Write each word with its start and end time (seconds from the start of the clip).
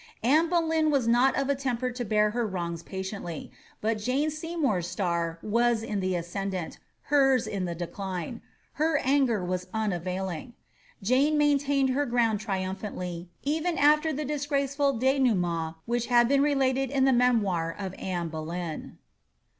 Anne 0.23 0.49
Boleyn 0.49 0.89
was 0.89 1.07
not 1.07 1.35
of 1.37 1.47
a 1.47 1.53
temper 1.53 1.91
to 1.91 2.03
bear 2.03 2.31
her 2.31 2.47
wrongs 2.47 2.81
patiently; 2.81 3.51
but 3.81 3.97
Jaoe 3.99 4.31
Seymour'A 4.31 4.81
star 4.81 5.37
was 5.43 5.83
in 5.83 5.99
the 5.99 6.15
ascendant, 6.15 6.79
hers 7.03 7.45
in 7.45 7.65
the 7.65 7.75
decline; 7.75 8.41
her 8.81 8.97
anger 9.03 9.45
vas 9.45 9.67
unavailing. 9.75 10.53
Jane 11.03 11.37
maintained 11.37 11.89
her 11.91 12.07
ground 12.07 12.39
triumphandy, 12.39 13.27
even 13.43 13.77
atier 13.77 14.11
the 14.15 14.25
disgraceful 14.25 14.97
denouement 14.97 15.75
which 15.85 16.07
has 16.07 16.27
been 16.27 16.41
related 16.41 16.89
in 16.89 17.05
the 17.05 17.13
memoir 17.13 17.71
of 17.71 17.93
iaae 17.97 18.27
Boloyn. 18.31 18.97